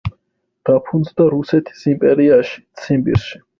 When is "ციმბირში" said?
2.83-3.43